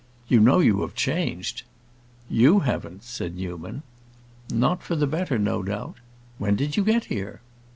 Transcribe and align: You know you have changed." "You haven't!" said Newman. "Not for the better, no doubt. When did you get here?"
You 0.27 0.39
know 0.39 0.61
you 0.61 0.81
have 0.81 0.95
changed." 0.95 1.61
"You 2.27 2.61
haven't!" 2.61 3.03
said 3.03 3.35
Newman. 3.35 3.83
"Not 4.51 4.81
for 4.81 4.95
the 4.95 5.05
better, 5.05 5.37
no 5.37 5.61
doubt. 5.61 5.97
When 6.39 6.55
did 6.55 6.75
you 6.75 6.83
get 6.83 7.05
here?" 7.05 7.39